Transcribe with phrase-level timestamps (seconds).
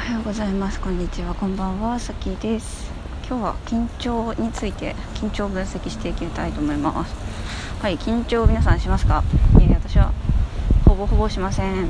[0.00, 0.80] おはようございます。
[0.80, 1.34] こんにちは。
[1.34, 1.98] こんばんは。
[1.98, 2.90] さきです。
[3.28, 7.14] 今日は緊張について緊張分析していきたいと思います。
[7.82, 9.22] はい緊張皆さんしますか、
[9.56, 10.12] えー、私は
[10.86, 11.88] ほぼほぼしません。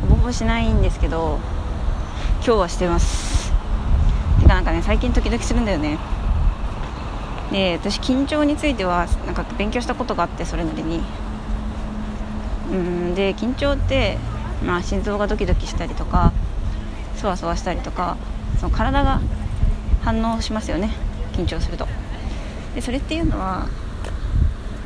[0.00, 1.38] ほぼほぼしないんですけど
[2.44, 3.52] 今日はしてます。
[4.40, 5.98] てかなんかね最近時々するんだよね。
[7.52, 11.00] で私緊張についてはなんか勉強したことがあってそれなりに。
[12.72, 14.18] うんで緊張って
[14.66, 16.32] まあ心臓がドキドキしたりとか
[17.22, 18.16] そわそわしたりとか
[18.58, 19.20] その体が
[20.02, 20.90] 反応しますよね。
[21.34, 21.86] 緊張すると。
[22.74, 23.68] でそれっていうのは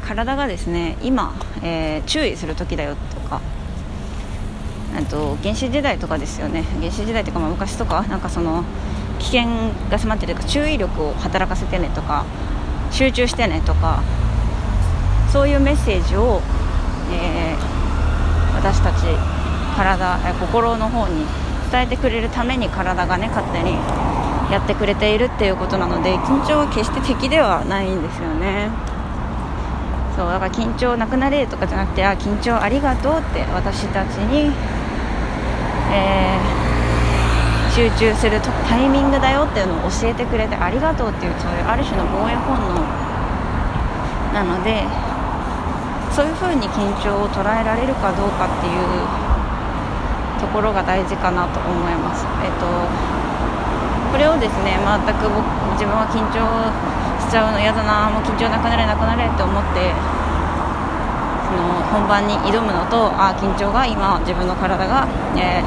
[0.07, 3.41] 体がですね今、えー、注意する時だよとか
[5.09, 6.63] と原始時代とかですよね。
[6.79, 8.65] 原始時代とか、まあ、昔とかなんかその
[9.19, 9.47] 危険
[9.91, 12.27] が迫ってるとか注意力を働かせてねとか
[12.91, 14.03] 集中してねとか
[15.33, 16.43] そういうメッセージを、
[17.13, 19.07] えー、私たち
[19.75, 23.73] 体心の方に伝えてくれるために体がね勝手に
[24.51, 28.71] やってくれているっていうことなので緊張は決して敵ではないんですよね。
[30.17, 34.51] そうだから緊張なくなれとかじゃなくてあ緊張ありがとうって私たちに、
[35.93, 42.81] えー、集中するタイミングだよっていうのを教えてくれてありがとうっていうそういうある種の防衛本能。
[44.33, 44.85] なので
[46.13, 49.26] そういう風に緊張を捉えられるかどうかっていう
[50.47, 52.25] ところが大事かなと思います。
[52.43, 52.67] えっと
[54.13, 55.43] これをですね全く僕
[55.75, 56.41] 自分は緊張
[57.21, 59.93] しちゃうの嫌だなもう緊張なくなれなくなれって思って
[61.45, 65.05] その本番に挑むのとあ緊張が今自分の体が、
[65.37, 65.61] え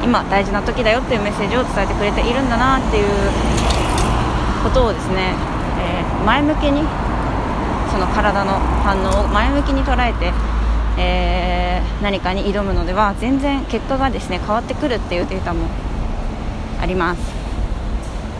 [0.00, 3.08] ー、今大事な時だよっていうメッセージを伝えてくれているんだなっていう
[4.64, 5.36] ことをですね、
[5.78, 6.82] えー、前向きに
[7.92, 10.32] その体の反応を前向きに捉えて
[10.98, 15.68] えー、何かに挑むのでは全然結果がですね変わってくるっていうデータも
[16.80, 17.20] あります。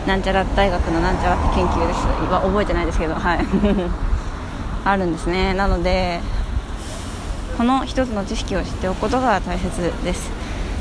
[0.05, 1.99] なんちゃら大学のなんちゃらって研究です。
[2.31, 3.15] は覚えてないですけど。
[3.15, 3.39] はい。
[4.85, 5.53] あるんですね。
[5.53, 6.19] なので
[7.57, 10.31] この一つの知識を知っておくことが大切です。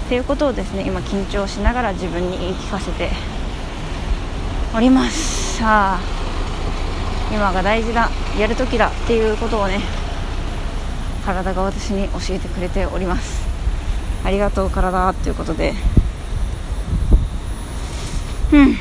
[0.06, 3.10] っていうことをですね今緊張しながら自分に言い聞かせて
[4.74, 5.58] おります。
[5.58, 6.00] さあ
[7.32, 8.08] 今が大事だ。
[8.38, 8.88] やるときだ。
[8.88, 9.80] っていうことをね
[11.28, 13.46] 体が私に教えてくれております。
[14.24, 15.74] ありがとう体ということで。
[18.50, 18.76] うん。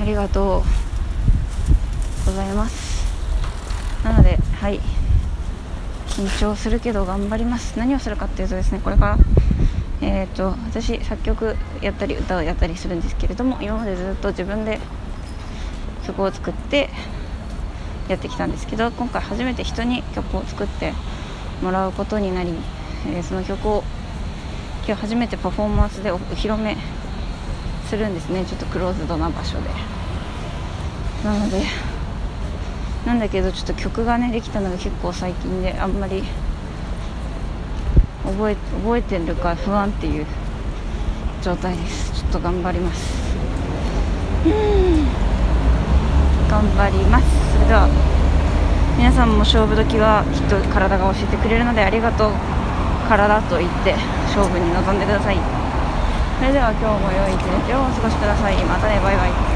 [0.00, 0.64] ありがと
[2.24, 3.06] うございます。
[4.02, 4.80] なのではい。
[6.08, 7.78] 緊張するけど頑張ります。
[7.78, 9.18] 何をするかっていうとですねこれから
[10.00, 14.80] えーと、と私作曲やったり歌をやったりするんですけれども今までずっと自分で
[16.06, 16.90] 曲を作って
[18.08, 20.92] やってきたんですけど今回初めて人に曲を作って
[21.62, 22.54] もらうことになり、
[23.06, 23.84] えー、その曲を
[24.86, 26.76] 今日初めてパフォーマンスでお披露目
[27.88, 28.44] するんですね。
[28.44, 29.68] ちょっとクローズドな場所で。
[31.24, 31.62] なので
[33.04, 36.22] なんだけどちょっと曲がねできたのが結構最近であんまり
[38.24, 40.26] 覚え覚えてるか不安っていう
[41.42, 42.12] 状態です。
[42.12, 43.36] ちょっと頑張ります。
[44.46, 45.27] うん。
[46.48, 47.24] 頑張ります。
[47.52, 47.88] それでは
[48.96, 52.32] 皆さんも勝負時はきっと体が教えてくれるのでありがとう。
[53.08, 53.94] 体と言って
[54.34, 55.36] 勝負に臨んでください。
[56.38, 58.56] それでは今日も良い一日をお過ごしください。
[58.64, 59.00] またね。
[59.00, 59.47] バイバイ。